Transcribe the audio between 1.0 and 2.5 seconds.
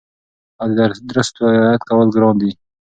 درستو رعایت کول ګران